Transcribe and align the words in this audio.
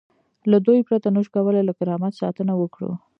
له 0.51 0.57
دوی 0.65 0.79
پرته 0.87 1.07
نشو 1.15 1.33
کولای 1.35 1.63
له 1.65 1.73
کرامت 1.79 2.13
ساتنه 2.21 2.53
وکړو. 2.57 2.91